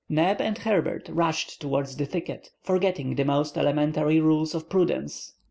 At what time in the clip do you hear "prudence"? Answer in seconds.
4.67-5.35